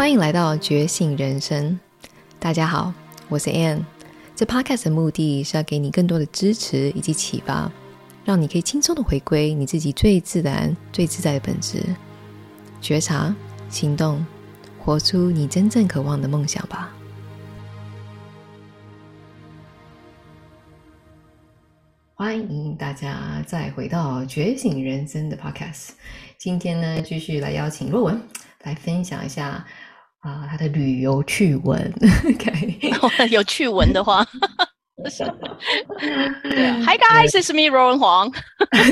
[0.00, 1.78] 欢迎来到觉醒人生。
[2.38, 2.90] 大家好，
[3.28, 3.84] 我是 Ann。
[4.34, 7.70] 这 Podcast 的目的是要给你更多的支持以及启发，
[8.24, 11.84] 让你可以轻松的回归你自己最自然、最自在的本质，
[12.80, 13.36] 觉察、
[13.68, 14.24] 行动，
[14.78, 16.90] 活出你真正渴望的梦想吧。
[22.14, 25.90] 欢迎大家再回到觉醒人生的 Podcast。
[26.38, 28.18] 今天呢，继续来邀请若文
[28.62, 29.62] 来分享一下。
[30.20, 31.92] 啊，他的旅游趣闻
[32.28, 34.22] ，OK， 有趣闻的话，
[36.42, 38.30] 对啊，Hi guys，it's me 若文黄，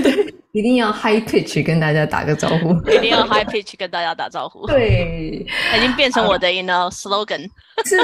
[0.02, 5.44] 对，一定要 high pitch 跟大家打个招呼，一定要 high pitch 跟大家打招呼，对，
[5.76, 7.46] 已经变成我的 you know slogan，
[7.84, 8.02] 是，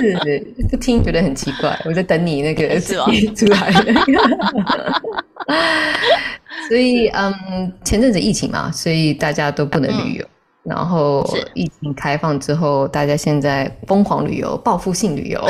[0.70, 3.06] 不听觉得很奇怪，我在等你那个是吧？
[3.34, 3.72] 出来，
[6.69, 10.25] 所以嗯，前阵子疫情嘛，所以大家都不能旅游。
[10.27, 10.28] 嗯
[10.64, 15.40] 然后疫情开放之后，大家现在疯狂旅游，报复性旅游。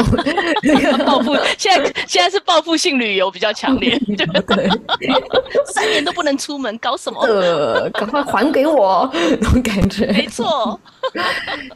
[1.07, 4.69] 报复现在现在是报复性旅游比较强烈， 对对？
[5.73, 7.21] 三年都不能出门，搞什么？
[7.27, 9.09] 呃，赶快还给我
[9.41, 10.07] 那种感觉。
[10.09, 10.79] 没错。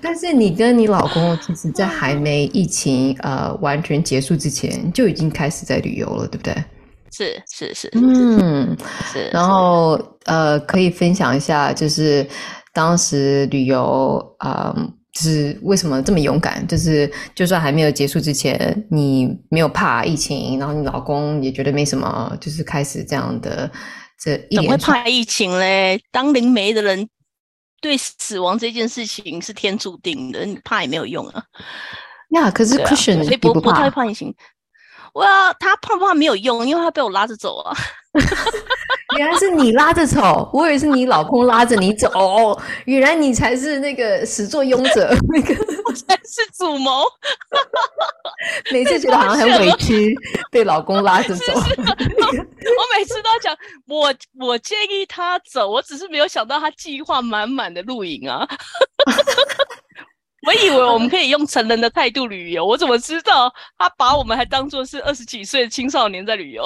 [0.03, 6.55] 但是你跟你老公其实，在还没疫情呃完全结束之前，就已经开始在旅游了，对不对？
[7.13, 8.77] 是是是，嗯
[9.13, 9.29] 是。
[9.33, 12.27] 然后呃，可以分享一下，就是。
[12.79, 16.65] 当时旅游，嗯，就是为什么这么勇敢？
[16.69, 23.69] 就是就算还没有结束之前，你没有怕疫情，然后你老公也觉得没什么，就是开始这样的
[24.17, 24.39] 这。
[24.55, 26.01] 怎么会怕疫情嘞？
[26.13, 27.09] 当灵媒的人
[27.81, 31.43] 对死亡这件事情是天注定的，你怕也没有用啊。
[32.31, 34.33] 呀，可是 Christian 所以不不太怕疫情。
[35.15, 37.77] 哇，他怕不怕没有用，因为他被我拉着走啊。
[39.17, 42.61] 原来是你拉着走，我以为是你老公拉着你走。
[42.85, 45.55] 原来你才是那个始作俑者，那个
[45.87, 47.03] 我才是主谋。
[48.71, 50.15] 每次觉得好像很委屈，
[50.53, 51.53] 被老公拉着走。
[51.55, 53.57] 我每次都讲，
[53.89, 58.47] 我我建议他走，我只是没有想到他计划满满的露营啊。
[60.49, 66.65] 我以为我们可以用成人的态度旅游，我怎么知道他把我们还当作是二十几岁的青少年在旅游？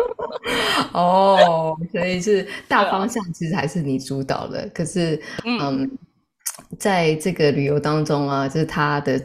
[0.94, 5.98] 哦，所以是大方向其实还是你主导的，可是嗯，嗯，
[6.78, 9.20] 在这个旅游当中啊，就是他的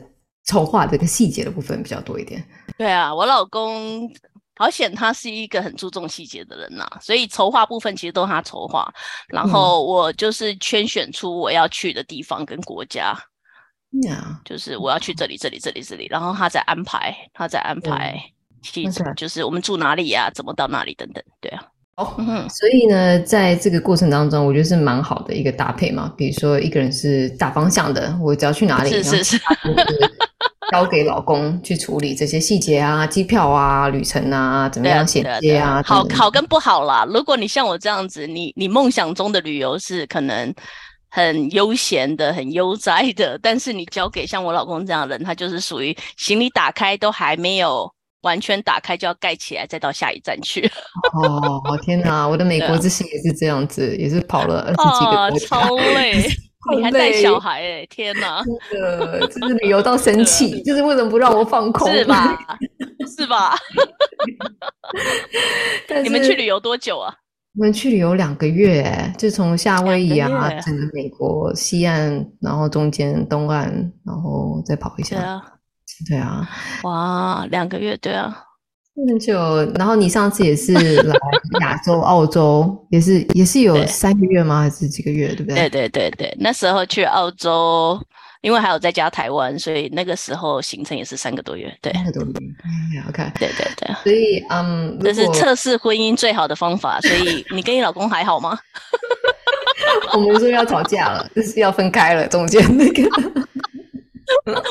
[0.47, 2.43] 筹划这个细节的部分比较多一点。
[2.77, 4.11] 对啊，我老公
[4.57, 8.93] 好险，他是一个很注重细节的人呐、啊，所以筹划部分其实都是他筹划，
[9.29, 13.17] 然后我就是圈选出我要去的地方跟国家。
[13.91, 14.37] Yeah.
[14.45, 18.17] 就是我要去这里，这里，这里，这里，然后他在安排，他在安排，
[18.63, 21.61] 其实就是我们住哪里呀、啊，怎么到哪里等等，对啊。
[21.97, 26.11] 哦、oh, 嗯，所以呢，在这个过程当中，我觉得是蛮好的一个搭配嘛。
[26.15, 29.41] 比如说，一个人是大方向的，我只要去哪里，是是是，
[30.71, 37.05] 交给老公去处理这些细节啊，机票啊，旅程啊，怎么样衔接啊，啊，好好跟不好啦。
[37.05, 40.55] 如果你像我这样子，你你梦想中的旅游是可能。
[41.11, 47.91] 很悠闲的，很悠哉的，但是你交给像我老公这样的人，他就是属于行李打开都还没有
[48.21, 50.65] 完全打开就要盖起来，再到下一站去。
[51.13, 52.25] 哦，天哪！
[52.25, 56.25] 我的美国之行也是这样子，也是跑了二十几个国家，超累。
[56.77, 58.43] 你还带小孩哎，天哪！
[58.71, 61.91] 真的，就是旅游到生气，就是为什么不让我放空？
[61.91, 62.37] 是吧？
[63.17, 63.57] 是吧？
[66.03, 67.11] 你们去旅游多久啊？
[67.57, 73.69] 我们去旅游两个月，就从夏威夷啊，整个美国西岸，然后中间东岸，
[74.05, 75.17] 然后再跑一下。
[75.17, 75.43] 对啊，
[76.07, 76.49] 对啊，
[76.83, 78.33] 哇，两个月，对啊，
[79.05, 79.37] 很久。
[79.75, 81.15] 然后你上次也是来
[81.59, 84.61] 亚洲、澳洲，也是也是有三个月吗？
[84.61, 85.35] 还是几个月？
[85.35, 85.69] 对不对？
[85.69, 87.99] 对对对对，那时候去澳洲。
[88.41, 91.71] 因为还有在加台湾，所以那个时候行程也是三个多月。
[91.81, 92.29] 对，三个多月。
[93.07, 93.95] OK，对对对。
[94.03, 96.99] 所以，嗯，这是测试婚姻最好的方法。
[97.01, 98.57] 所以，你跟你老公还好吗？
[100.13, 103.03] 我们说要吵架了，就是要分开了，中间那个。
[104.45, 104.63] 我懂，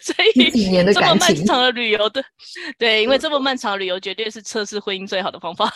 [0.00, 2.24] 所以几年的感情，这么漫长的旅游的，
[2.78, 5.70] 对，因为这么漫长的旅游绝对是测试婚姻最好的方法。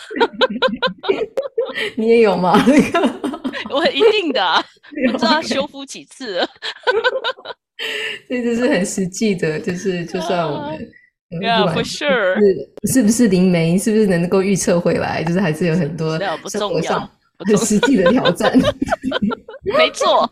[1.95, 2.59] 你也有吗？
[3.79, 4.65] 那个，我一定的，
[5.11, 6.49] 不知道修复几次了。
[8.27, 10.79] 这就是很实际的，就是就算我们
[11.41, 16.17] ，Yeah，for sure，是是不是灵媒，是不是能够预测回来，就是还是有很多
[16.49, 17.07] 生活上
[17.39, 18.57] 很实际的挑战。
[19.77, 20.29] 没错。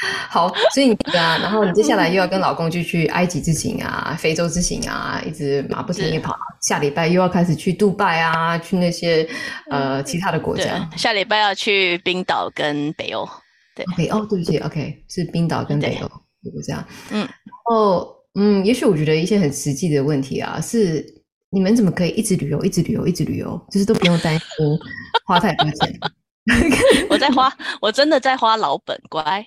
[0.30, 6.34] 好，所以你啊，然后你接下来又要跟老公就去埃及之行啊，非洲之行啊，一直马不停蹄跑。
[6.62, 9.28] 下礼拜又要开始去杜拜啊，去那些
[9.70, 10.88] 呃其他的国家。
[10.96, 13.28] 下礼拜要去冰岛跟北欧。
[13.74, 16.10] 对，北欧对不起，OK，是冰岛跟北欧。
[16.66, 16.82] 这样。
[17.10, 17.28] 嗯，然
[17.64, 21.04] 后，嗯，也许我觉得一些很实际的问题啊，是
[21.50, 24.46] 你们怎么可以一直旅游，一直旅游，一直旅游，就是都不用担心
[25.26, 26.00] 花太多钱。
[27.08, 29.44] 我在花，我真的在花老本，乖，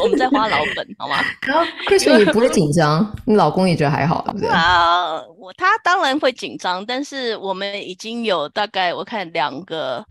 [0.00, 1.16] 我们在花老本， 好吗？
[1.42, 4.48] 然后可是你不会紧张，你老公也觉得还好，对不对？
[4.48, 10.04] 啊，我他当然会紧张，但是我们已经有大概我看两个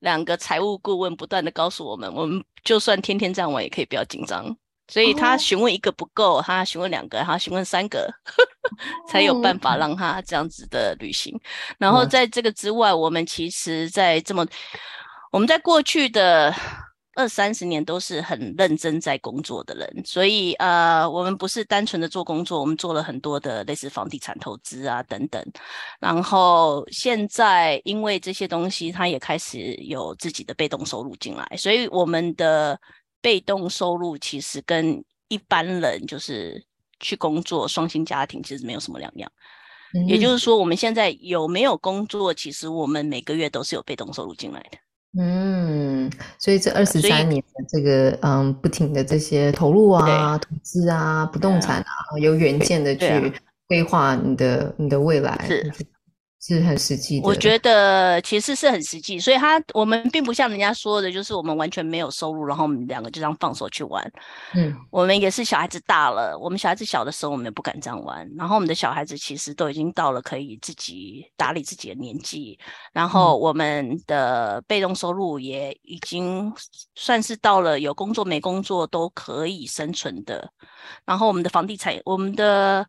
[0.00, 4.56] 两个财务顾问不断的告诉我们，我们就算天天这样玩也可以不要紧张。
[4.86, 8.06] 所以他询问一个不够，他询问两个，他询问三个，
[9.08, 11.34] 才有办法让他这样子的旅行。
[11.78, 14.46] 然后在这个之外，我们其实，在这么
[15.34, 16.54] 我们在过去的
[17.16, 25.44] 二三十年都是很认真在工作的人，所以呃，我们不是单纯的做工作，我们做了很多的类似房地产投资啊等等。
[25.98, 32.80] 然后现在因为这些东西，它也开始有自己的被动收入进来，所以我们的
[33.20, 36.64] 被动收入其实跟一般人就是
[37.00, 39.28] 去工作双薪家庭其实没有什么两样。
[39.94, 40.06] 嗯。
[40.06, 44.78] 也就是说，我们现在有没有工作，其实我们每个月都是有被动收入进来的。
[45.16, 53.32] 嗯，所以这二十三年的这个嗯，不停的这些投入啊、投资啊、不动产啊，有远见的去
[53.68, 55.38] 规划你的你的未来。
[55.46, 55.72] 是。
[56.46, 64.12] 是很实际的，我觉得其实是很实际，所以他我们并不像人家说的，就是我们完全没有收入，然后我们两个就这样放手去玩。
[64.54, 72.58] 嗯，我们也是小孩子大了，我们小孩子小的时候，我们也不敢这样玩，然后我们的小孩子其实都已经到了可以自己打理自己的年纪，
[72.92, 76.52] 然后我们的被动收入也已经
[76.94, 80.46] 算是到了有工作没工作都可以生存的，
[81.06, 82.86] 然后我们的房地产，我们的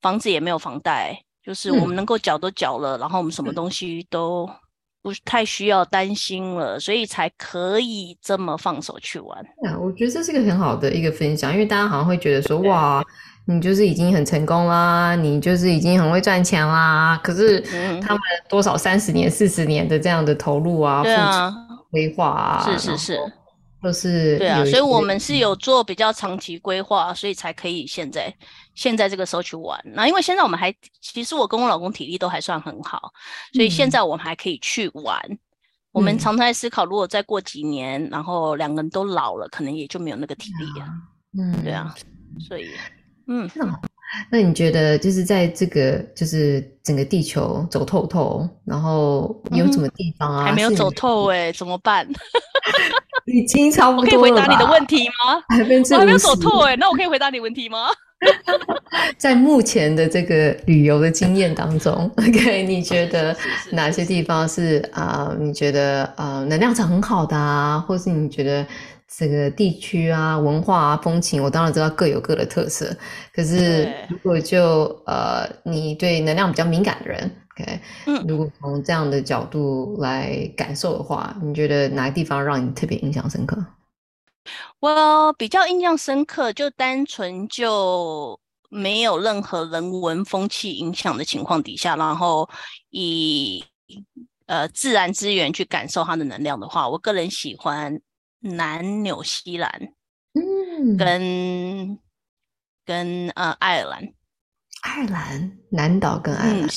[0.00, 1.24] 房子也没有房贷。
[1.44, 4.48] 就是我们能够缴都缴了，嗯，然后我们什么东西都
[5.02, 9.38] 不太需要担心了，所以才可以这么放手去玩。
[9.66, 13.04] 啊，我觉得这是个很好的一个分享，因为大家好像会觉得说，哇，
[13.46, 17.18] 你就是已经很成功啦，你就是已经很会赚钱啦。
[17.24, 17.60] 可是
[18.00, 21.52] 他们多少三十年、四十年的这样的投入啊，对啊，
[21.90, 23.18] 规划啊，是是是。
[23.82, 28.32] 就是对啊，所以我们是有做比较长期规划，所以才可以现在
[28.74, 29.80] 现在这个时候去玩。
[29.84, 33.12] 那因为现在我们还，其实我跟我老公体力都还算很好，
[33.52, 35.18] 所以现在我们还可以去玩。
[35.28, 35.38] 嗯、
[35.90, 40.86] 我们常常在思考，如果再过几年，然后两个人都老了，可能也就没有那个体力了。
[41.36, 41.94] 嗯，对啊，
[42.48, 42.68] 所以
[43.26, 43.50] 嗯。
[44.30, 50.44] 那你觉得，就是在这个，就是整个地球走透透，然后有什么地方啊？
[50.44, 52.06] 还没有走透哎、欸，怎么办？
[53.26, 54.18] 已经差不多了。
[54.18, 55.42] 我可以回答你的问题吗？
[55.48, 55.62] 还
[56.04, 57.88] 没有走透哎、欸，那我可以回答你问题吗？
[59.18, 63.36] 在目前的这个旅游的经验当中， OK，你觉得
[63.72, 65.36] 哪些地方是啊、呃？
[65.40, 68.64] 你觉得啊、呃，能量场很好的啊，或是你觉得？
[69.14, 72.96] 这个地区啊，文化啊，风情，我当然知道各有各的特色。
[73.34, 83.62] 可是如果就呃，你对能量比较敏感的人，OK，嗯，如果从这样的角度来感受的话，你觉得哪个地方让你特别印象深刻？
[84.80, 92.48] 我比较印象深刻，就单纯就没有任何人文风气影响的情况底下，然后
[92.88, 93.62] 以
[94.46, 98.00] 呃自然资源去感受它的能量的话，我个人喜欢。
[98.42, 99.94] 南纽西兰，
[100.34, 101.98] 嗯，跟
[102.84, 104.12] 跟呃爱尔兰，
[104.82, 106.68] 爱尔兰南岛跟爱尔兰，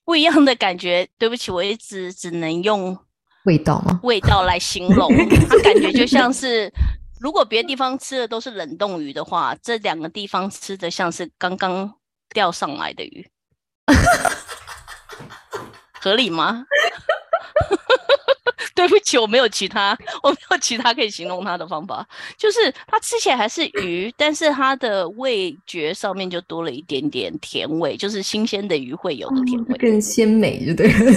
[0.08, 2.98] 不一样的感觉，对不起，我一直只能用
[3.44, 4.00] 味道吗？
[4.04, 5.12] 味道来形容，
[5.50, 6.72] 它感觉就像是，
[7.20, 11.94] 如果别的地方吃的都是冷冻鱼的话，这两个地方吃的像是刚刚
[12.30, 13.30] 钓上来的鱼，
[16.00, 16.64] 合理吗？
[18.78, 22.08] 对不起，我没有其他，我没有其他可以形容它的方法，
[22.38, 31.12] 就是它吃起来还是鱼，但是它的味觉上面就多了一点点甜味，就是新鲜的鱼会有的甜味，哦、更鲜美，就对了，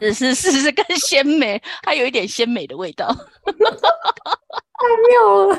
[0.14, 3.06] 是是是是更鲜美，它有一点鲜美的味道，
[3.44, 3.52] 太
[5.10, 5.58] 妙了。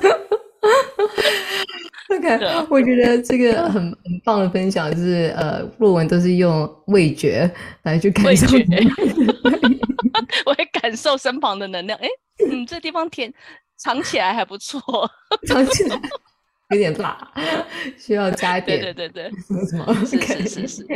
[2.09, 7.49] OK，我觉得这个很很棒的分享，就是呃，若文都是用味觉
[7.83, 8.47] 来去感受。
[10.45, 12.07] 我会感受身旁的能量，哎，
[12.49, 13.33] 嗯，这地方甜，
[13.77, 14.81] 尝起来还不错，
[15.47, 15.99] 尝起来
[16.71, 17.31] 有点辣，
[17.97, 19.31] 需要加一点，对对对对，
[19.67, 20.87] 什么，是是是是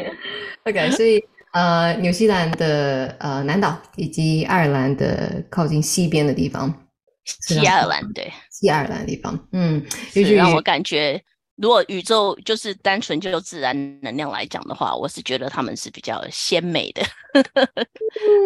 [0.63, 6.73] ，，OK，所以呃，纽西兰的呃南岛以及爱尔兰的靠近西边的地方，
[7.23, 11.21] 西爱尔兰对，西爱尔兰的地方，嗯，是让我感觉。
[11.57, 17.01] 如果宇宙就是单纯就自然能量来讲的话，我是觉得他们是比较鲜美的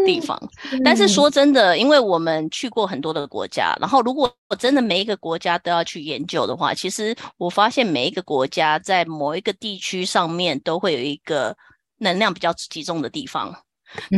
[0.05, 0.39] 地方。
[0.83, 11.57] 但是说真的，因为我们去过很多的国家，然后如果我真的每一个国家都要去研究的话，其实我发现每一个国家在某一个地区上面都会有一个
[11.97, 13.51] 能量比较集中的地方，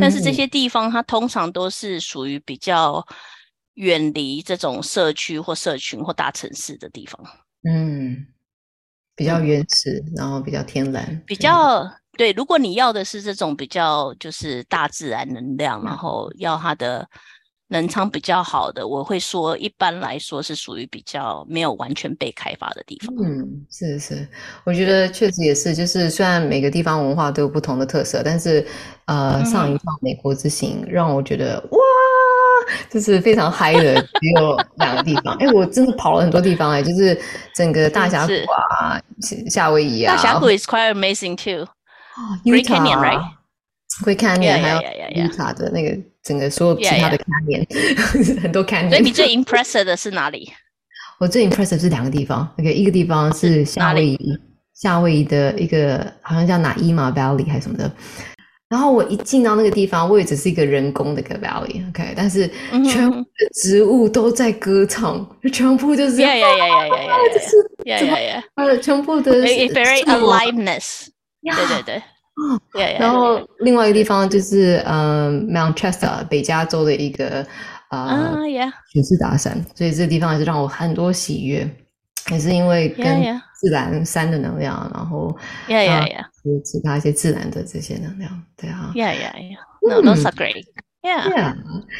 [0.01, 3.05] 但是这些地方它通常都是属于比较
[3.75, 7.25] 远离这种社区或社群或大城市的地方。
[7.63, 8.27] 嗯。
[9.21, 11.87] 比较原始，然后比较天然，比较
[12.17, 12.31] 对。
[12.31, 17.07] 如果你要的是这种比较就是大自然能量，然后要它的
[17.67, 23.15] 能场比较好的，我会说一般来说是属于比较没有完全被开发的地方。
[23.23, 24.27] 嗯，是是，
[24.63, 25.75] 我觉得确实也是。
[25.75, 28.65] 就是虽然每个地方文化都有不同的特色，但是
[29.05, 31.77] 呃，上一趟美国之行让我觉得哇。
[32.89, 35.35] 就是非常嗨的，只有两个地方。
[35.35, 37.19] 哎、欸，我真的跑了很多地方哎、欸，就是
[37.55, 38.33] 整个大峡谷
[38.79, 39.01] 啊，
[39.49, 40.15] 夏威夷啊。
[40.15, 41.67] 大峡谷 is quite amazing too。
[42.43, 44.79] Great Canyon, right？Great Canyon，还有
[45.23, 48.41] Utah 的那个整个所有其他的 Canyon.
[48.41, 48.89] 很多 Canyon。
[48.89, 50.51] 所以你最 impressive 的是哪里？
[51.19, 52.47] 我最 impressive 是两个地方。
[52.57, 54.37] OK，一个地方是夏威夷，
[54.73, 57.91] 夏威夷的一个好像叫哪伊玛 Valley 还是什么的。
[58.71, 62.49] 然后我一进到那个地方，我也只是一个人工的 valley，OK，但是
[62.89, 71.07] 全部的植物都在歌唱，全部就是，yeah yeah yeah yeah yeah，就是 yeah yeah yeah，呃，全部的 very aliveness，
[71.43, 72.01] 对对
[72.71, 77.45] 对，然后另外一个地方就是呃 Mount Chester 北加州的一个
[77.89, 78.37] 呃
[78.93, 81.69] 雪士达山，所以这个地方也是让我很多喜悦，
[82.31, 83.05] 也是因为跟
[83.61, 85.37] 自然山的能量，然后
[85.67, 86.61] yeah yeah yeah。
[86.63, 89.57] 其他一些自然的这些能量，对啊，Yeah, yeah, yeah.
[89.87, 90.65] No, those are great.
[91.03, 91.55] Yeah, yeah.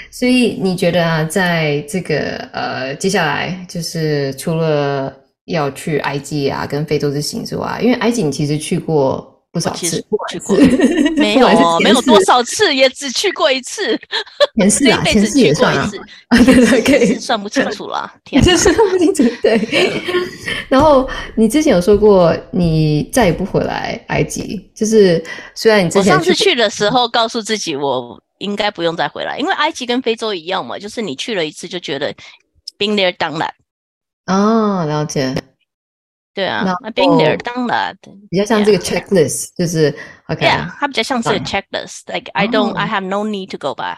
[0.10, 5.16] 所以你觉得啊，在这个呃，接下来就是除了
[5.46, 9.31] 要去埃及啊，跟非洲之行之外，因为埃及你其实去过。
[9.52, 9.90] 不少次，
[10.30, 10.58] 去过，
[11.18, 14.00] 没有，没有多少次，也只去过一次。
[14.58, 15.90] 前世啊，前世也算啊，
[16.46, 19.24] 对对，可以算不清楚了，天，算不清楚。
[19.42, 19.60] 对。
[20.70, 25.22] 然后你之前有说过，你再也不回来埃及，就是
[25.54, 32.14] 虽然你之前我上次去的时候，告诉自己我应该不用再回来，因为埃及跟非洲一样嘛，就是你去了一次就觉得
[32.78, 33.52] been there done that。
[34.28, 35.36] 哦，了解。
[36.34, 37.96] 对啊，I've been there done that。
[38.30, 39.94] 比较像这个 checklist，就是
[40.28, 40.46] ，OK，
[40.80, 43.98] 它比较像是 checklist，like I don't, I have no need to go back。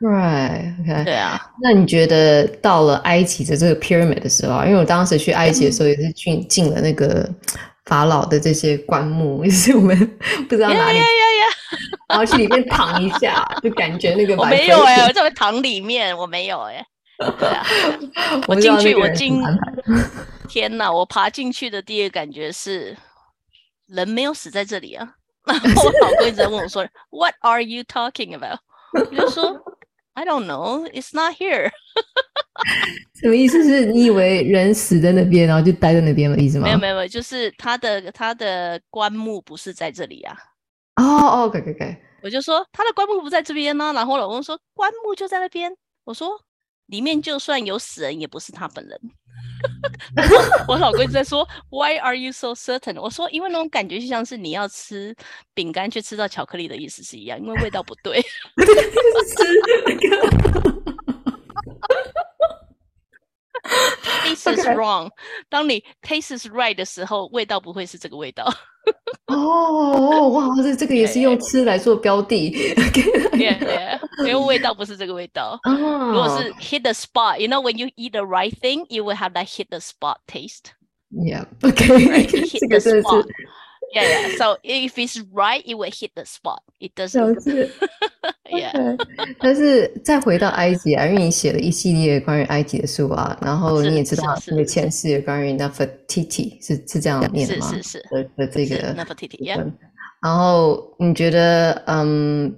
[0.00, 1.04] Right，OK。
[1.04, 7.28] 对啊，那你觉得到了埃及的这个 pyramid 的时候，因为我当时去埃及的时候也是去进了那个
[7.86, 9.96] 法老的这些棺木， 也是我们
[10.48, 10.98] 不知道哪里，
[12.08, 16.84] 然后去里面躺一下，就感觉那个我没有哎，我在躺里面，我没有哎。
[17.38, 17.66] 对啊，
[18.48, 19.42] 我进去，我进。
[20.50, 20.92] 天哪！
[20.92, 22.96] 我爬进去的第一个感觉是，
[23.86, 25.14] 人没有死在这里啊。
[25.46, 28.58] 然 后我老公一直在问我说：“What are you talking about？”
[28.92, 29.62] 我就说
[30.14, 30.88] ：“I don't know.
[30.90, 31.70] It's not here。
[33.20, 33.62] ”什么意思？
[33.64, 36.64] 是你以为人死在那边，然后就待在那边的意思吗？
[36.64, 40.36] 没有没有没有，就是他的他的棺木不是在这里啊。
[40.96, 41.96] 哦哦，OK OK。
[42.22, 45.74] 我就说他的棺木不在这边呢、啊，然后我老公说棺木就在那边。
[46.04, 46.38] 我说
[46.90, 49.00] 里面就算有死人，也不是他本人。
[50.68, 53.00] 我老公一直在说，Why are you so certain？
[53.00, 55.14] 我说，因为那种感觉就像是你要吃
[55.54, 58.22] 饼干却吃到巧克力的意思是一样，因为味道不对。
[64.34, 65.10] Taste is wrong。
[65.48, 68.52] 当你 taste is right 的时候，味道不会是这个味道。
[69.27, 72.51] 哦，哇，这这个也是用吃来做标的。
[72.51, 72.73] 对
[73.57, 75.59] 对，因为味道不是这个味道。
[75.63, 75.75] Oh.
[75.75, 79.67] 如果是 hit the spot，you know when you eat the right thing，you will have that hit
[79.69, 84.37] the spot taste。Yeah，OK，hit the spot。Yeah, yeah.
[84.37, 86.61] So if it's right, it will hit the spot.
[86.79, 87.41] It doesn't.
[88.50, 88.96] Yeah.
[89.38, 97.68] 但是再回到埃及啊，因为你写了一系列关于埃及的书啊，然后你也知道你的前世有关于 Nefertiti 是是这样念的吗？
[97.68, 98.02] 是是是。
[98.10, 99.38] 的的这个 Nefertiti。
[99.38, 99.72] Yeah.
[100.22, 102.54] 然后你觉得，嗯，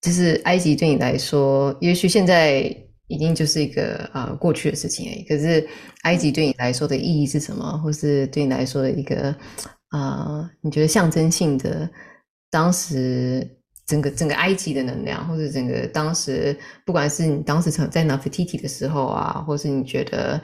[0.00, 2.74] 就是埃及对你来说，也许现在
[3.08, 5.22] 已经就是一个呃过去的事情而已。
[5.24, 5.66] 可是
[6.02, 7.80] 埃及对你来说的意义是什么？
[7.82, 9.34] 或是对你来说的一个？
[9.90, 11.90] 啊、呃，你觉得象征性的，
[12.48, 13.44] 当时
[13.90, 16.56] 整个整个埃及的能量，或者整个当时，
[16.86, 20.40] 不管是你当时在 Nefertiti 的时候啊，或是你觉得，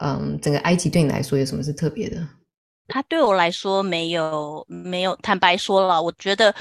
[0.00, 2.16] 嗯，整个埃及对你来说有什么是特别的？
[2.88, 6.54] 它对我来说没有没有，坦白说了，我觉得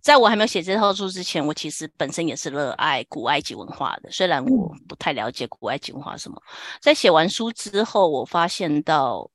[0.00, 6.40] 在我还没有写这套书之前，我其实本身也是热爱古埃及文化的，虽然我不太了解古埃及文化什么。
[6.80, 9.30] 在写完书之后，我发现到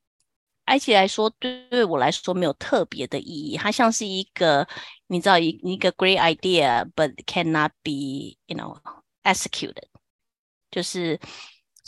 [0.65, 4.67] 埃及来说，对对我来说没有特别的意义，它像是一个
[5.07, 8.77] 你知道一一个 great idea，but cannot be you know
[9.23, 9.87] executed，
[10.71, 11.19] 就是。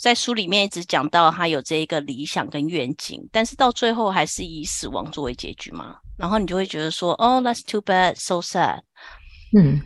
[0.02, 5.98] 在书里面一直讲到他有这一个理想跟愿景，但是到最后还是以死亡作为结局嘛。
[6.16, 8.80] 然后你就会觉得说，哦，That's too bad, so sad。
[9.54, 9.82] 嗯，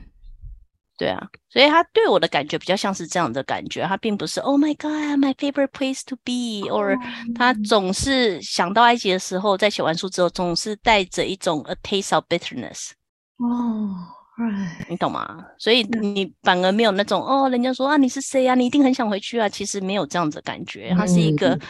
[0.97, 6.97] 对啊，所以他对我的感觉比较像是这样的感觉，他并不是 Oh my God, my favorite place to be，or
[7.35, 12.93] 他总是想到埃及的时候，在写完书之后，总是带着一种 a taste of bitterness。
[13.39, 14.21] 哦。
[14.37, 14.87] Right.
[14.91, 15.45] 你懂吗？
[15.59, 18.57] 所以你反而没有那种哦，人家说啊，你是谁啊？
[18.57, 19.49] 你一定很想回去啊。
[19.49, 21.61] 其实没有这样子的感觉，它是一个、嗯、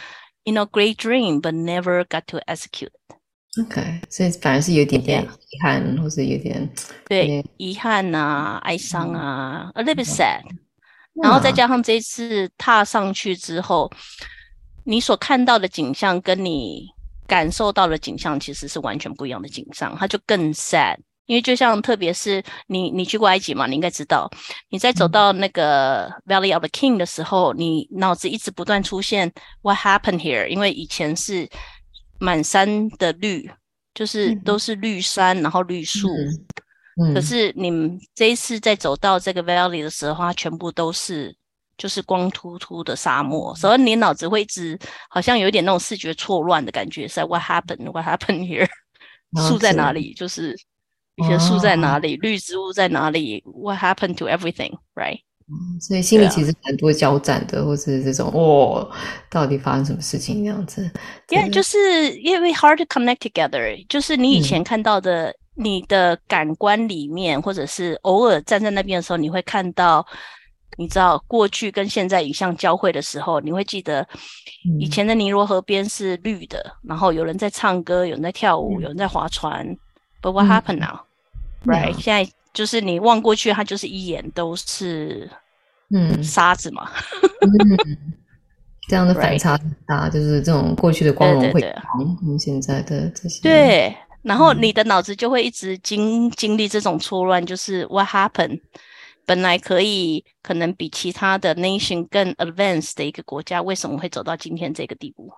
[0.45, 2.89] ，you know, great dream, but never got to execute.
[3.61, 6.67] OK，所以反而是有点点遗憾或是有点
[7.07, 11.21] 对遗憾啊、哀伤啊、嗯、，a little bit sad、嗯。
[11.21, 13.91] 然后再加上这一次踏上去之后，
[14.85, 16.87] 你所看到的景象跟你
[17.27, 20.97] 感受到的景象其实是完全不一样的景象，它就更 sad。
[21.27, 23.65] 因为就像，特别是你，你去过埃及嘛？
[23.65, 24.29] 你应该知道，
[24.69, 29.31] 你在走到那个 Valley of the King 的时候，你脑子一直不断出现
[29.63, 30.45] What happened here？
[30.47, 31.49] 因为以前是
[32.19, 33.49] 满山的绿，
[33.95, 36.09] 就是都是绿山，然后绿树。
[37.01, 37.13] 嗯。
[37.15, 41.35] 可是你们这一次在走到这个 Valley 的时候，它全部都是
[41.75, 44.77] 就是光秃秃的沙漠，所以你脑子会一直
[45.09, 48.69] 好像有一点那种视觉错乱的感觉，在 What happened？What happened here？
[49.49, 50.13] 树在哪里？
[50.13, 50.55] 就是。
[51.15, 52.21] 一些树在哪里？Oh.
[52.21, 54.77] 绿植物在哪里？What happened to everything?
[54.93, 58.89] Right？、嗯、所以心里其实蛮多交战的，啊、或者是这种哦，
[59.29, 60.89] 到底发生什么事情这样子？
[61.29, 70.05] 因为就是因为 hard to connect together，就是你以前看到的，嗯、你的感官里面，或者是偶尔站在那边的时候，你会看到，
[70.77, 74.05] 你知道过去跟现在影像交汇的时候，你会记得
[74.79, 79.65] 以前的尼罗河边是绿的，嗯、然后有人在唱歌，有人在跳舞，嗯、有人在划船。
[80.21, 81.04] But what happened now?
[81.65, 85.29] Right？、嗯、现在就是你望过去，它就是一眼都是
[85.89, 86.89] 嗯沙子嘛。
[87.41, 88.13] 嗯、
[88.87, 93.41] 这样的反 差很大，就是这种过去的光荣辉煌，跟现在的这些。
[93.41, 98.61] 对，然后你的脑子就会一直经经历这种错乱，就是 What happened？
[99.25, 105.31] 本来可以可能比其他的 nation 更 advanced 的一个国家，为什么会走到今天这个地步？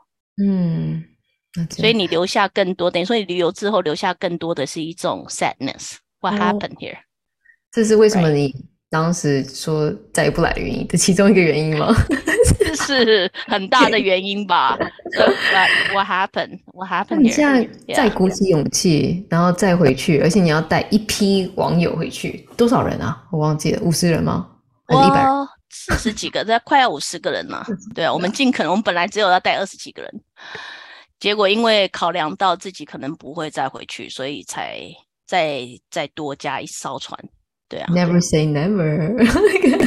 [0.43, 1.03] 嗯。
[1.71, 5.95] 所以你留下更多，等于说你旅游之后留下更多的是一种 sadness。
[6.21, 6.97] What happened here？
[7.71, 8.53] 这是为什么你
[8.89, 11.93] 当时说再也不来的原因的其中一个原因吗？
[12.75, 14.77] 是很大的原因吧。
[15.93, 17.17] What happened？What happened？
[17.17, 23.23] 你现在再鼓起勇气，然后再回去，而且你要带一批网友回去，多少人啊？
[23.31, 24.47] 我忘记了，五十人吗？
[24.87, 25.31] 还是一百人？
[25.69, 27.65] 四十几个，这快要五十个人了。
[27.93, 30.11] 对啊，我们尽可能，我们本来只有要带二十几个人。
[31.19, 34.79] 结果因为考量到自己可能不会再回去，所以才
[35.27, 37.19] 再再多加一艘船。
[37.69, 39.13] 对啊，Never say never。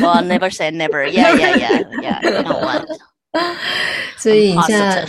[0.06, 1.08] 我 never say never。
[1.10, 2.42] Yeah, yeah, yeah, yeah.
[2.42, 2.86] No one。
[4.18, 5.06] 所以你现在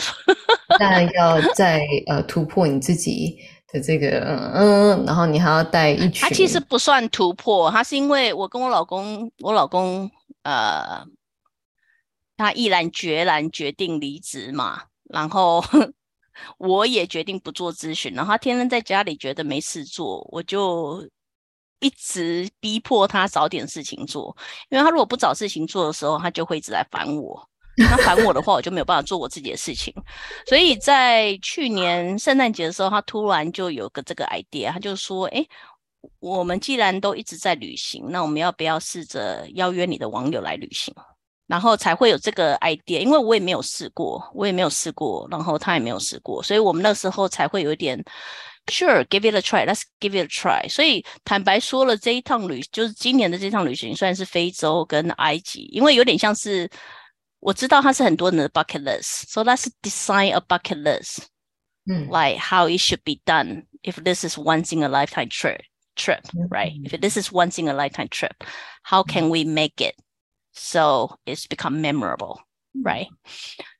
[0.79, 3.37] 当然 要再呃突破你自己
[3.73, 6.21] 的这个嗯嗯，然后你还要带一群。
[6.21, 10.09] 他其实不算突破，他是因为我跟我老公，我老公
[10.43, 11.03] 呃，
[12.37, 15.61] 他毅然决然决定离职嘛，然后。
[16.57, 21.07] 我也决定不做咨询，然后他天天在家里觉得没事做，我就
[21.79, 24.35] 一直逼迫他找点事情做。
[24.69, 27.47] 因为他如果不找事情做的时候，他就会一直来烦我。
[27.89, 29.93] 他烦我的话，我就没有办法做我自己的事情。
[30.45, 35.47] 所以在去年圣诞节的时候，他突然就有个这个 idea，他就说：“诶，
[36.19, 40.93] 我们既然都一直在旅行，那我们要不要试着邀约你的网友来旅行？”
[41.51, 48.01] 然后才会有这个 idea，因为我也没有试过，我也没有试过，然后他也没有试过，所以我们那时候才会有一点
[48.67, 50.69] sure，give it a try，let's give it a try。
[50.69, 56.69] 所以坦白说了，这一趟旅就是今年的这趟旅行，虽然是非洲跟埃及，因为有点像是
[57.41, 61.17] 我知道它是很多人的 bucket list，so let's design a bucket list，
[61.85, 67.29] 嗯，like how it should be done if this is once in a lifetime trip，trip，right？If this is
[67.33, 69.85] once in a lifetime trip，how can we make
[70.53, 72.39] it？So it's become memorable,
[72.83, 73.07] right?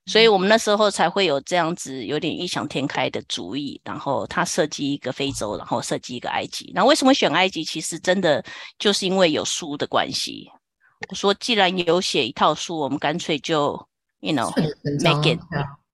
[0.06, 6.72] 所以我们那时候才会有这样子有点异想天开的主意，然后他设计一个非洲，然后设计一个埃及。
[6.74, 7.64] 那为什么选埃及？
[7.64, 8.44] 其实真的
[8.80, 10.50] 就是因为有书的关系。
[11.10, 13.74] 我说既然有写一套书，我们干脆就
[14.20, 14.52] ，you know,
[15.04, 15.40] make it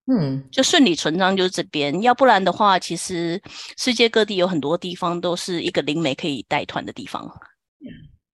[0.10, 3.42] 嗯，就顺理成章就是这边，要不然的话，其实
[3.78, 7.30] 世界各地有很多地方都是一个灵媒可以带团的地方。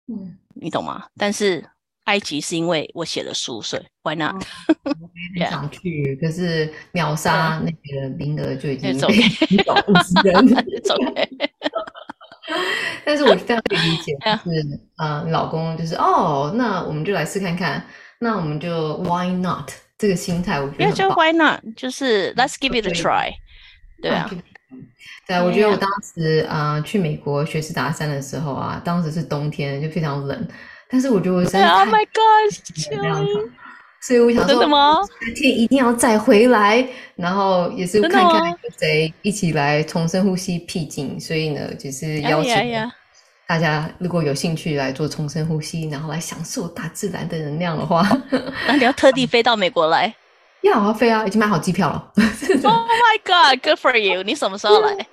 [0.09, 1.07] 嗯，你懂吗？
[1.16, 1.64] 但是
[2.11, 4.35] 埃及是因为我写了书，所以 Why not？
[4.85, 4.90] 我
[5.38, 9.14] 也很想去，可是秒杀那个名额就已经走了
[9.87, 10.44] 五十人，
[10.83, 10.96] 走。
[13.05, 14.12] 但是我非常可以理解，
[14.44, 17.87] 就是啊，老公就是哦，那我们就来试看看，
[18.18, 19.70] 那我们就 Why not？
[19.96, 21.61] 这个心态，我觉得就 Why not？
[21.77, 23.35] 就是 Let's give it a try。
[24.03, 24.29] 对啊，
[25.29, 30.49] 对啊，我觉得我当时啊、呃、去美国学习达山的时候啊，当时是冬天，就非常冷。
[30.90, 33.50] 但是我觉得我真的 Oh my God！
[34.03, 34.98] 所以我想说，真的吗？
[35.37, 41.20] 天一定要再回来，然后也是看看有谁一起来重生呼吸僻静。
[41.20, 42.90] 所以呢，就是邀请
[43.46, 48.09] 大家如果有兴趣来做重生呼吸，然后来享受大自然的能量的话，
[48.66, 50.14] 那你要特地飞到美国来？
[50.62, 52.12] 要啊，飞啊，已经买好机票了。
[52.62, 54.22] Oh my God，Good for you！
[54.22, 55.07] 你什么时候来？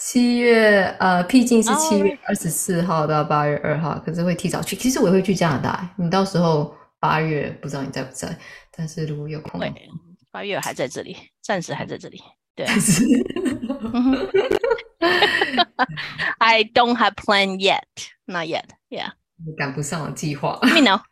[0.00, 4.74] 七月呃，毕竟是七月二十四号到八月二号，可是会提早去。
[4.74, 6.74] 其实我也会去加拿大，你到时候。
[7.02, 8.38] 八月不知道你在不在，
[8.76, 9.58] 但是如果有空，
[10.30, 12.20] 八月还在这里，暂时还在这里。
[12.54, 12.66] 对，
[16.36, 17.80] I don't have plan yet,
[18.26, 18.66] not yet.
[18.90, 20.58] Yeah，你赶不上计划。
[20.62, 21.00] Me know。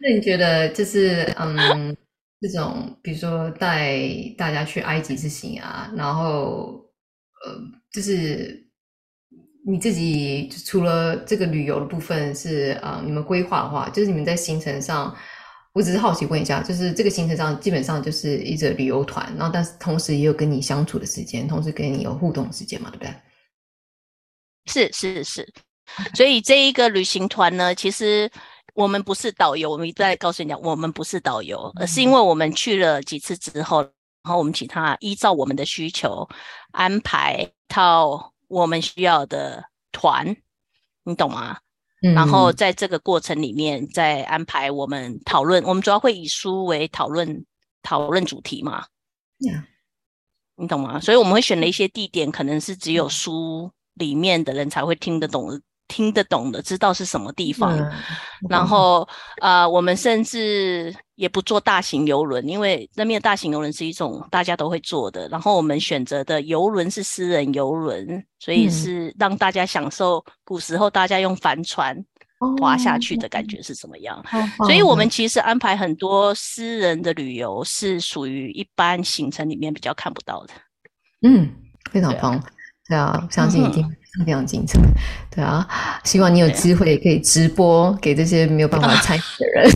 [0.00, 1.94] 那你觉得就是嗯，
[2.40, 3.98] 这种比如说带
[4.36, 6.84] 大家去埃及之行啊，然后
[7.44, 7.58] 呃，
[7.92, 8.66] 就是。
[9.66, 15.14] 你自己除了这个旅游的部分是啊、你们规划的话，就是你们在行程上，
[15.74, 23.14] 我只是好奇问一下，就是这个行程上基本上就是一个旅游团，然后但是同时也有跟你相处的时间，同时跟你有互动的时间嘛，对不对？
[24.64, 25.46] 是是是，
[26.14, 28.30] 所以这一个旅行团呢，其实
[28.78, 36.28] 我们不是导游，我们一再告诉你讲，我们不是导游，而是因为我们去了几次之后，然后我们请他依照我们的需求
[36.70, 38.32] 安排一套。
[38.46, 40.34] 我们需要的团，
[41.02, 41.58] 你懂吗？
[42.02, 42.14] 嗯。
[42.14, 45.62] 然后在这个过程里面，再安排我们讨论。
[45.64, 47.44] 我们主要会以书为讨论
[47.82, 48.86] 讨论主题嘛。
[49.40, 49.64] Yeah.
[50.54, 51.00] 你懂吗？
[51.00, 55.60] 所以我们会选了一些地点，可能是只有书里面的人才会听得懂的。
[55.88, 57.76] 听得懂的，知道是什么地方。
[57.76, 57.90] 嗯、
[58.48, 59.08] 然后，
[59.40, 65.26] 呃，我们甚至也不坐大型游轮，因为那边大型游轮是一种大家都会坐的。
[65.28, 71.96] 然后我们选择的游轮是私人游轮，所以是让大家享受古时候大家用帆船
[72.60, 74.24] 划下去的感觉是怎么样。
[74.32, 80.54] 嗯、所以我们其实安排很多私人的旅游，是属于一般行程里面比较看不到的。
[81.22, 81.50] 嗯，
[81.90, 82.40] 非常棒。
[82.86, 83.84] 对啊，相信一定
[84.24, 84.78] 非常精彩。
[85.30, 85.66] 对啊，
[86.04, 89.70] 希望你有机会可以直播给这些没有办法参与的人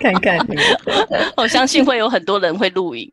[0.00, 0.38] 看看。
[1.36, 3.10] 我相信会有很多人会录影。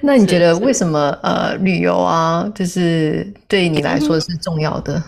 [0.00, 5.02] 那你觉得为什么呃旅游啊，就是对你来说是重要的？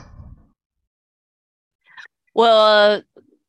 [2.35, 3.03] 我。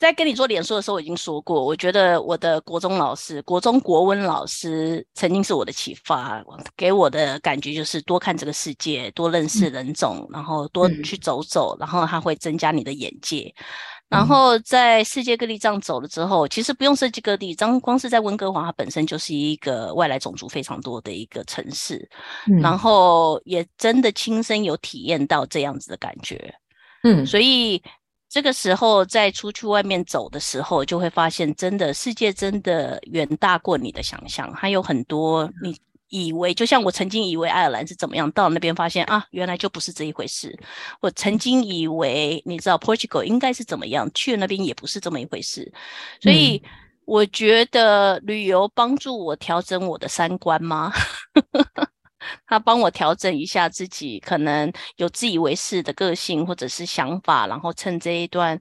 [0.05, 6.45] 在跟你做脸书的时候，我已经说过，我觉得我的国中老师、国中国文老师曾经是我的启发，
[6.77, 13.51] 给我的感觉就是多看这个世界，多认识人种，嗯、然后多去走走，然后它会增加你的眼界。
[13.57, 13.65] 嗯、
[14.09, 22.07] 然后在世界各地这样走了之后，其实不用世界各地，光光是在温哥华，它本身就是一个外来种族非常多的一个城市，
[22.47, 26.53] 嗯、然后也真的亲身有体验到这样子的感觉，
[27.01, 27.81] 嗯，所以。
[28.35, 34.53] 这个时候，再出去外面走的时候，就会发现，真的世界真的远大过你的想象。
[34.53, 35.73] 还有很多你
[36.09, 40.53] 以为，就像我曾经以为爱尔兰是怎么样，到那边发现啊，原来就不是这一回事。
[40.99, 45.71] 我曾经以为，你知道 Portugal 应该是怎么样，去那边也不是这么一回事。
[46.19, 46.61] 所以
[47.05, 50.91] 我觉得旅游帮助我调整我的三观吗？
[52.45, 58.59] 他帮我调整一下自己可能有自以为是的个性或者是想法，然后趁这一段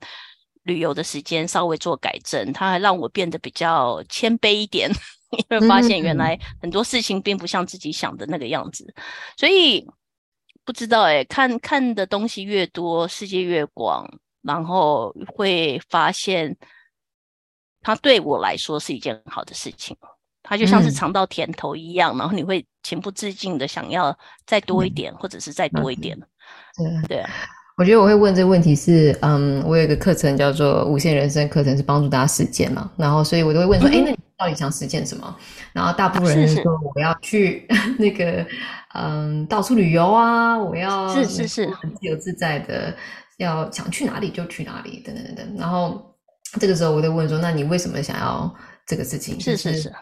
[0.64, 2.52] 旅游的时间稍微做改正。
[2.52, 4.90] 他还让我变得比较谦卑一点，
[5.50, 8.92] 因为发现原来很多事情并不像自己想的那个样子。
[9.36, 9.86] 所以
[10.64, 14.08] 不知道哎，看看的东西越多，世界越广，
[14.42, 16.56] 然后会发现
[17.82, 19.94] 它对我来说是一件好的事情。
[20.42, 24.16] 它就像是尝到甜头一样，嗯、然后你会情不自禁的想要
[24.46, 26.16] 再多一点，嗯、或者是再多一点。
[26.78, 27.30] 嗯、对对啊，
[27.76, 35.36] 我觉得我会问这个问题是，嗯，我有一个课程叫做无限人生课程，是帮助大家实践嘛，然后所以我都会问说，哎、嗯，那你到底想实践什么？
[35.72, 36.62] 然后大部分人说
[36.94, 37.66] 我要去
[37.98, 38.46] 那个，
[38.94, 42.94] 嗯，到处旅游啊，我要是是是很自由自在的，
[43.38, 46.10] 要想去哪里就去哪里，等等等等，然后。
[46.60, 48.54] 这个时候我就问说，那你为什么想要
[48.86, 49.40] 这个事情？
[49.40, 49.92] 是是是，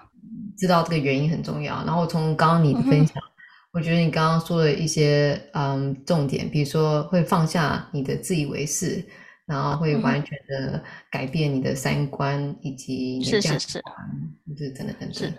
[0.57, 1.77] 知道这个原因很重要。
[1.85, 3.31] 然后从刚刚你的分享，嗯、
[3.73, 9.03] 我觉得你刚刚说的一些嗯重点，比如说会放下你的自以为是，
[9.47, 13.95] 然后会完全的改变你的三观以及你的价值观，
[14.57, 15.33] 就是等等等等。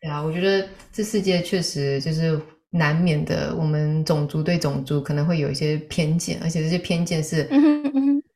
[0.00, 7.44] 对啊，我觉得这世界确实就是难免的，我们种族对种族可能会有一些偏见，而且这些偏见是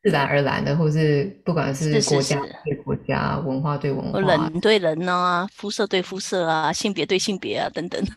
[0.02, 8.02] 自然而然的，或是不管是国家对国家、文化对文化、人对人啊、肤色对肤色啊、性别对性别啊等等。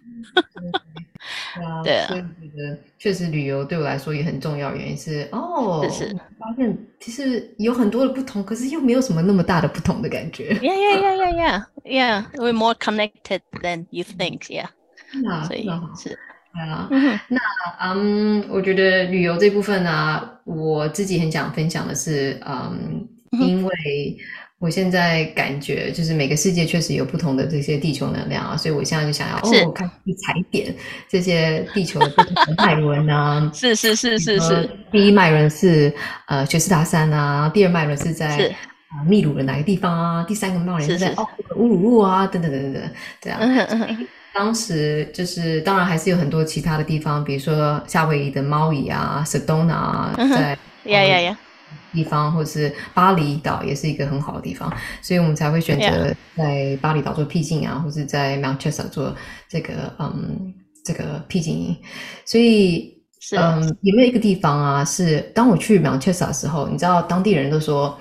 [1.83, 10.53] 对啊，所以我觉得确实旅游对我来说也很重要，原因是哦，是发现其实有很多的不同，可是又没有什么那么大的不同的感觉。
[10.61, 12.23] Yeah, yeah, yeah, yeah, yeah, yeah.
[12.35, 14.47] We're more connected than you think.
[14.47, 14.69] Yeah.
[15.21, 16.17] 那所以是
[16.53, 16.87] 对啊。
[17.27, 17.39] 那
[17.81, 24.17] 嗯，我觉得旅游这部分呢、啊，我自己很想分享的是，嗯，因为。
[24.59, 30.73] 我现在感觉就是每个世界确实有不同的这些地球能量啊，所以我现在就想要哦，开始踩点
[31.07, 33.49] 这些地球的不同的脉轮啊。
[33.53, 34.67] 是是是是是。
[34.91, 35.93] 第一脉轮是
[36.27, 38.27] 呃雪士达山啊，第二脉轮是在
[38.89, 40.25] 啊秘鲁的哪个地方啊？
[40.27, 42.91] 第三个脉轮是在哦乌鲁鲁啊，等等等等等，
[43.21, 43.39] 这样。
[44.33, 51.37] 当时就是当然还是有很多其他的地方，比如说夏威夷的猫屿啊，Sedona 啊，在呀呀呀。
[51.91, 59.15] 地方，或者是巴厘岛也是一个很好的地方，所以我们才会选择在巴厘岛做僻静啊，或者在 Mount Chester 做
[59.49, 60.53] 这个嗯
[60.85, 61.75] 这个僻静营。
[62.25, 62.95] 所以
[63.35, 64.85] 嗯，有没有一个地方啊？
[64.85, 67.97] 是当我去 Mount Chester 的时候，你知道当地人都说，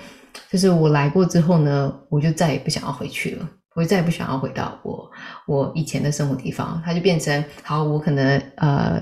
[0.50, 5.10] 就是我来过之后呢，我就再也不想要回去了，我就再也不想要回到我
[5.46, 9.00] 我以前的生活地方，它就变成好，我可能呃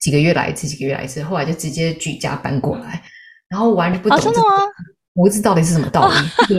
[0.00, 3.02] 几个月来一次，几个月来一次，后来就直接举家搬过来。
[3.52, 4.46] 然后我完全不懂，真的吗？
[5.14, 6.14] 我不知道到底是什么道理，
[6.48, 6.56] 对，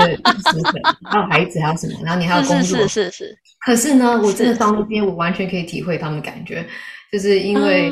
[1.09, 1.99] 还有孩子，还有什么？
[2.05, 3.37] 然后你还要工作，是是是。
[3.65, 6.63] 可是呢，我真的到那边，我完全可以体会他们的感觉，
[7.11, 7.91] 就是因为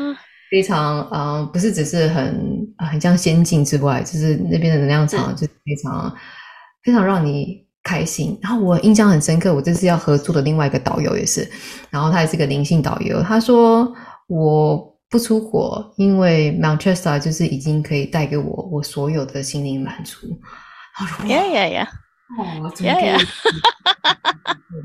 [0.52, 6.14] 非常嗯，不是只是很很像仙境之外，就是那边的能量场就是非常
[6.84, 8.38] 非常让你开心。
[8.40, 11.50] 然后我印象很深刻，我这次要合作的另外一个导游也是，
[11.90, 13.92] 然后他也是个灵性导游，他说
[14.28, 14.91] 我。
[15.12, 20.40] 不出国，因为 Mount Chester 就是已经可以带给我我所有的心灵满足。
[21.26, 21.88] Yeah, yeah, yeah.
[22.38, 23.18] 哦，Yeah, yeah.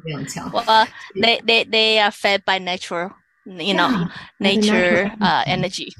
[0.03, 0.49] 非常强。
[0.51, 0.85] 我、uh,
[1.15, 3.11] they they they are fed by natural,
[3.45, 3.89] you know,
[4.37, 5.93] nature, uh, energy.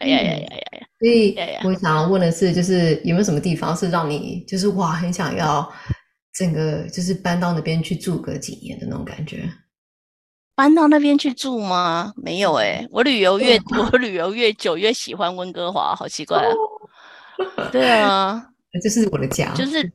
[0.00, 0.82] Yeah, yeah, yeah, yeah.
[0.98, 5.72] 所以我想要问的是，就是有没有什么地方是让你就是哇，很想要
[6.34, 9.48] 整个就是搬到那边去住个几年的那种感觉？
[10.62, 12.12] 搬到那边去住吗？
[12.14, 13.58] 没有哎、欸、我旅游越
[13.90, 17.68] 我旅游越久，越喜欢温哥华，好奇怪啊！
[17.72, 18.46] 对啊，
[18.80, 19.92] 这是我的家，就是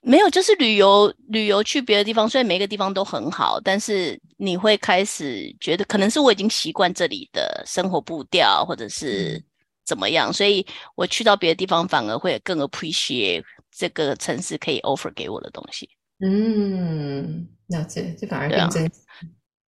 [0.00, 9.38] 没有，就是旅游旅游去别的地方，虽然每个地方都很好，但是你会开始觉得，可能是我已经习惯这里的生活步调，或者是
[9.84, 15.86] 怎么样，所以我去到别的地方反而会更 appreciate 这个城市可以 offer 给我的东西。
[16.24, 18.92] 嗯，那这这反而更珍惜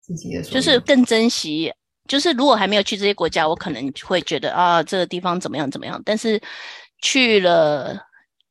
[0.02, 1.72] 自己的，就是更珍惜。
[2.06, 6.00] 就是如果还没有去这些国家，我可能会觉得啊，这个地方怎么样怎么样。
[6.04, 6.40] 但是
[7.02, 7.98] 去了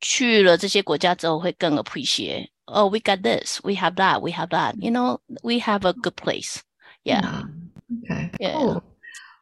[0.00, 2.48] 去了这些国家之后，会更 appreciate。
[2.66, 4.74] Oh, we got this, we have that, we have that.
[4.78, 6.58] You know, we have a good place.
[7.04, 7.44] Yeah.
[8.04, 8.30] Okay.
[8.38, 8.82] Yeah.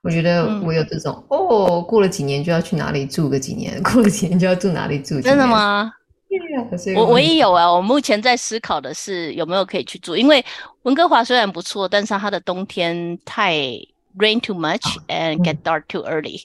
[0.02, 5.20] 我觉得我有这种哦，过了几年就要去哪里住个几年，过了几年就要住哪里住。
[5.20, 5.90] 真的吗？
[6.96, 10.44] 我我也有啊，我目前在思考的是有没有可以去住，因为
[10.82, 13.54] 温哥华虽然不错，但是它的冬天太
[14.18, 16.42] rain too much and get dark too early，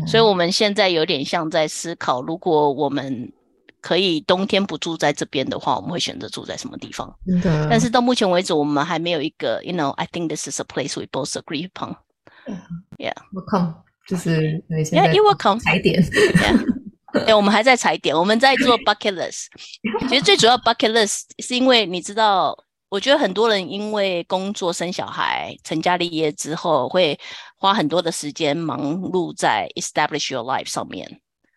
[0.00, 3.32] 嗯，所以我们现在有点像在思考，如果我们
[3.80, 7.14] 可以冬天不住在这边的话，我们会选择住在什么地方？
[7.26, 11.96] 嗯，但是到目前为止，我们还没有一个，you know，I think this is a place we both agree upon。
[12.98, 13.74] Yeah，welcome，
[14.08, 16.02] 就是，Yeah，you welcome，踩点。
[16.02, 16.81] Yeah.
[17.12, 19.46] 对，我们还在踩点，我们在做 bucket list。
[20.08, 22.56] 其实最主要 bucket list 是因为你知道，
[22.88, 27.18] 我觉得很多人因为工作、生小孩、成家立业之后，会
[27.56, 31.06] 花很多的时间忙碌在 establish your life 上面。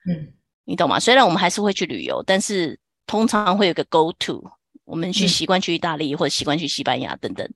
[0.07, 0.33] 嗯，
[0.65, 0.99] 你懂吗？
[0.99, 4.43] 虽然我们还是会去旅游，但是通常会有个 go to，
[4.83, 7.49] 我们去习惯去意大利或者习惯去西班牙等等。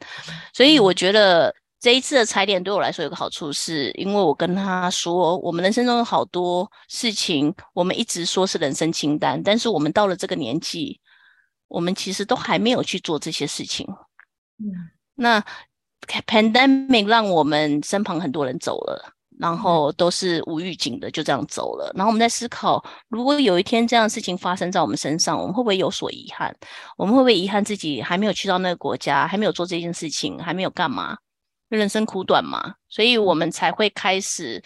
[0.53, 1.53] 所以我觉得。
[1.79, 10.99] 这一次的踩点对我来说有个好处，是因为我跟他说，我们人生中有好多事情，我们一直说是人生清单，但是我们到了这个年纪，
[11.69, 13.87] 我们其实都还没有去做这些事情。
[14.57, 14.67] 嗯，
[15.15, 15.41] 那
[16.27, 21.89] pandemic 让我们身旁很多人走了，然后都是无预警的就这样走了。
[21.95, 26.53] 然后我们在思考，如果有一天这样的事情发生在我们身上，我们会不会有所遗憾？
[26.97, 31.17] 我们会不会遗憾自己还没有去到那个国家，还没有做这件事情，还没有干嘛？
[31.77, 34.61] 人生苦短嘛，所以我们才会开始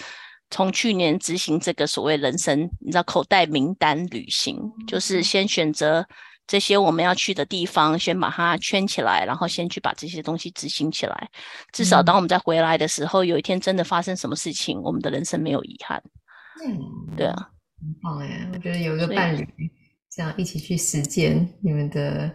[0.49, 6.05] 从去年执行这个所谓人生，你知道口袋名单旅行，就是先选择。
[6.45, 11.29] 这些我们要去的地方，先把它圈起来，然后先去把这些东西执行起来。
[11.71, 16.03] 至少当我们再回来的时候，嗯、有一天真的发生什么事情，我们的人生没有遗憾。
[16.61, 18.45] 嗯，对啊，很棒哎！
[18.51, 19.47] 我觉得有一个伴侣，
[20.11, 22.29] 这样一起去实践你们的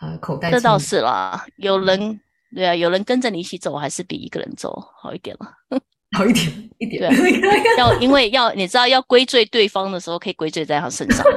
[0.00, 0.52] 呃口袋。
[0.52, 2.20] 这倒是啦，有人
[2.54, 5.80] 对啊，有人跟着你一起走，还是比一个人走好一点了。
[6.16, 6.46] 好一点，
[6.78, 7.02] 一点。
[7.14, 11.24] 对，要因为要你知道，要归罪对方的时候，可以归罪在他身上。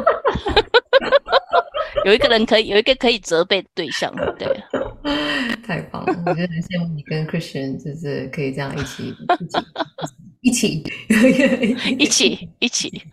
[2.05, 4.47] 有一个人可以，有一个可以责备的对象，对，
[5.67, 6.23] 太棒了！
[6.25, 9.13] 我觉得很羡慕你跟 Christian，就是可以这样一起，
[10.41, 10.83] 一起，
[11.99, 13.03] 一起，一起，一起。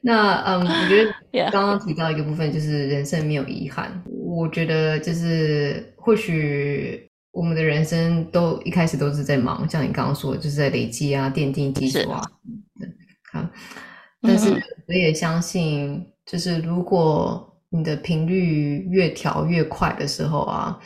[0.00, 1.12] 那嗯，我觉得
[1.50, 4.02] 刚刚提到一个部分，就是人生没有遗憾。
[4.06, 12.20] 我觉得就是或许我们的人生都一开始都是在忙，像你刚刚说，就是在累积啊、奠定基础啊，
[13.32, 13.48] 好。
[14.20, 14.50] 但是
[14.86, 16.08] 我也相信。
[16.24, 20.78] 就是如果你的频率越调越快的时候啊，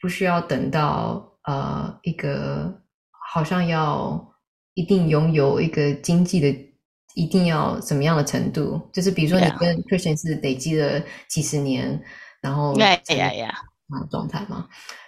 [0.00, 2.72] 不需要等到呃一个
[3.32, 4.24] 好像要
[4.74, 6.48] 一定拥有一个经济的
[7.16, 12.00] 一定要什么样的程度，就是比如说你跟 Christian 是累积了几十年，
[12.40, 13.52] 然后哎呀呀
[13.94, 14.66] 啊状态嘛，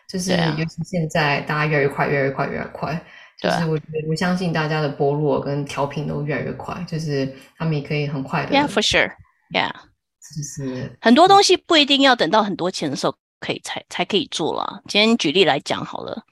[0.09, 3.05] 就是尤其现在大家越来越快，越来越快，越来越快，
[3.41, 9.13] 就是我觉得我相信大家的剥落跟调频都越来越快，就是他们也可以很快的，Yeah for sure。
[9.55, 14.83] Yeah，就是很多东西不一定要等到很多钱的时候可以才才可以做了。
[14.89, 16.25] 今天举例来讲好了，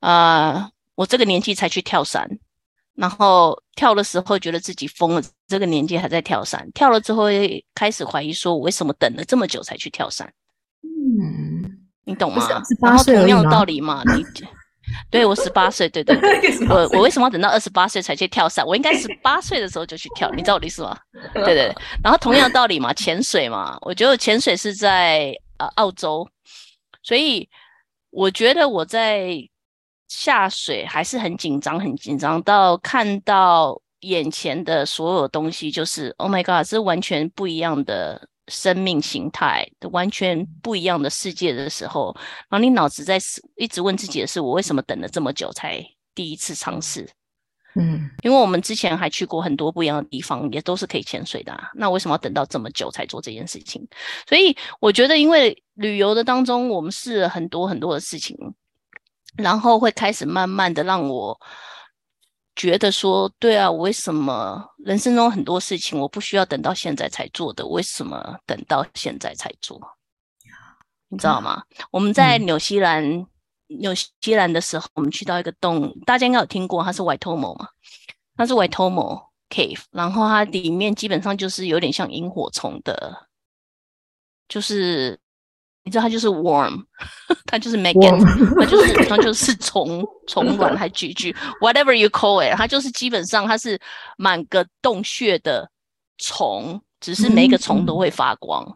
[0.00, 2.26] 呃，我这个年纪才去跳伞，
[2.94, 10.32] 然后跳的时候觉得自己疯了，这个年纪还在跳伞，跳了之后会开始怀疑说，我为什么等了这么久才去跳伞？
[10.82, 11.53] 嗯，
[12.04, 12.46] 你懂吗？
[12.80, 14.24] 然后同样的道理嘛，你。
[15.10, 18.64] 对，我十八岁，对对对， 我我为什么要等到二十八岁才去跳伞？
[18.66, 20.94] 我应该十八岁的时候就去跳，你知道我的意思吗？
[21.32, 21.74] 对对对。
[22.02, 26.28] 然后同样的道理嘛，潜水嘛，我觉得潜水是在呃澳洲，
[27.02, 27.48] 所以
[28.10, 29.36] 我觉得我在
[30.06, 38.28] 下水还是很紧张，很紧张到看到眼前的所有东西，就是 Oh my God，是完全不一样的。
[38.48, 42.14] 生命形态的完全不一样的世界的时候，
[42.48, 43.18] 然后你脑子在
[43.56, 47.08] 一直问自己的是：我为什么等了这么久才第一次尝试？
[47.76, 51.70] 嗯，因为我们之前还去过很多不一样的地方，也都是可以潜水的啊。
[51.74, 53.84] 那为什么要等到这么久才做这件事情？
[54.28, 58.36] 所以我觉得，因为旅游的当中，我们试了很多很多的事情，
[59.36, 61.40] 然后会开始慢慢的让我。
[62.56, 67.66] 觉得说，对啊，我为什么人生中很多事情我不需要等到现在才做的？
[67.66, 69.80] 为什么等到现在才做？
[71.08, 71.62] 你知道吗？
[71.78, 73.26] 嗯、我们在纽西兰，
[73.66, 77.68] 纽西兰的时候，我们去到一个洞，大家应该有听过，它是 Waitomo 嘛，
[78.36, 83.28] 它是 Waitomo Cave，然后它里面基本上就是有点像萤火虫的，
[84.48, 85.18] 就是。
[85.84, 86.82] 你知道它就是 worm，
[87.46, 88.18] 它就是 maggot，
[88.58, 93.78] 它就是 它就是虫虫卵还蛆蛆，whatever you call it，它就是基本上它是
[94.16, 95.68] 满个洞穴的
[96.18, 98.66] 虫，只是每个虫都会发光。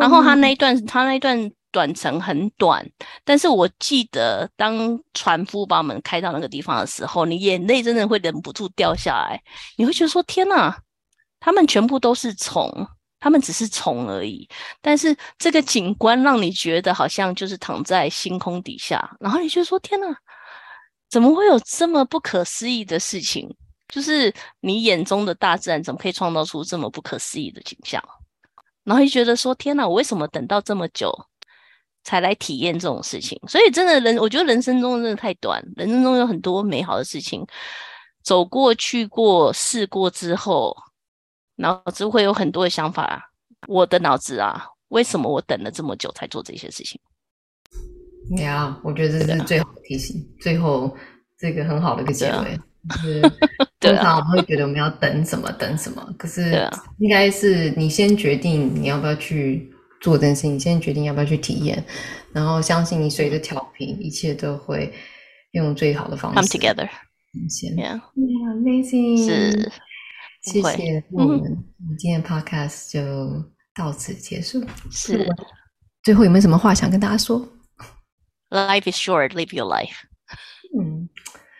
[0.00, 2.84] 然后它那一段它那一段短程很短，
[3.24, 9.40] 但是我记得当船夫把我们开到那个地方的时候，你眼泪真的会忍不住掉下来，
[9.76, 10.76] 你会觉得说天哪，
[11.38, 12.68] 他们全部都是虫。
[13.22, 14.48] 他们只是虫而已，
[14.80, 20.08] 但是这个景观让你觉得好像就是躺在星空底下，然后你就说：“天哪，
[21.08, 23.48] 怎么会有这么不可思议的事情？
[23.88, 28.02] 就是你眼中的大自然怎么可以创造出这么不可思议的景象？”
[28.82, 31.16] 然后就觉得说：“天哪，我为什么等到这么久
[32.02, 37.46] 才来体验这种事情？”所以真的人，我觉得人生中真的太短，人生中有很多美好的事情，
[38.24, 40.76] 走过去过试过之后。
[41.62, 43.22] 脑子会有很多的想法啊，
[43.68, 47.00] 我的脑子啊，为什么我等了这么久才做这些事情？
[48.38, 50.94] 呀，yeah, 我觉得这是最好的提醒，最后
[51.38, 52.58] 这个很好的一个结尾。
[52.90, 53.22] 就是
[53.78, 56.68] 通常我们会觉得我们要等什么等什么，可是
[56.98, 61.84] 应该是你先决定你要不要去做这件事情，你先决定要不要去体验，
[62.32, 64.92] 然后相信你随着调频，一切都会
[65.52, 66.88] 用最好的方式 come together。
[67.48, 69.24] 先，Yeah，amazing。
[69.24, 69.72] 是。
[70.42, 74.64] 谢谢我们，嗯、我们今天的 podcast 就到此结束。
[74.90, 75.26] 是，
[76.02, 77.40] 最后有没有什么话想跟大家说
[78.50, 79.94] ？Life is short, live your life。
[80.76, 81.08] 嗯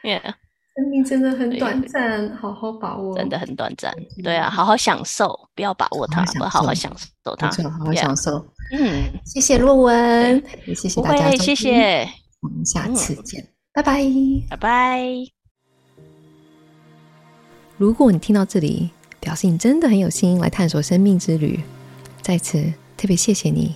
[0.03, 0.35] ，Yeah，
[0.75, 3.17] 生命真的很短暂，好好把握。
[3.17, 6.93] 真的很短暂，对啊，好好享受，不要把握它，好好享
[7.25, 8.39] 受它，好好享受。
[8.73, 12.09] 嗯，谢谢洛文，也谢谢大家，谢谢，
[12.41, 14.03] 我们下次见，拜拜，
[14.51, 15.42] 拜拜。
[17.79, 21.61] 如果你听到这里，表示你真的很有心来探索生命之旅，
[22.21, 22.63] 在此
[22.97, 23.75] 特别谢谢你，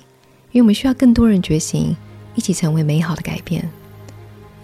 [0.52, 1.96] 因为我们需要更多人觉醒，
[2.34, 3.68] 一起成为美好的改变。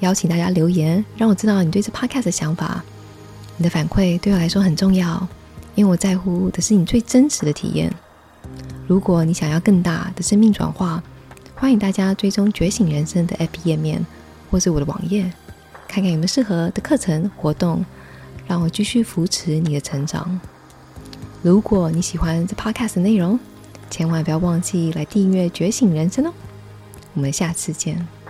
[0.01, 2.85] 邀请大家留言，让我知道你对这 podcast 的想法。
[3.57, 5.27] 你的反馈对我来说很重要，
[5.75, 7.93] 因为我在乎的是你最真实的体验。
[8.87, 11.03] 如果你想要更大的生命转化，
[11.55, 14.05] 欢迎大家追踪觉醒人生的 app 页面，
[14.51, 15.23] 或是我的网页，
[15.87, 17.85] 看看有没有适合的课程活动，
[18.47, 20.41] 让我继续扶持你的成长。
[21.43, 23.39] 如果你喜欢这 podcast 的内容，
[23.91, 26.33] 千万不要忘记来订阅觉醒人生哦。
[27.15, 28.22] 我们下次见。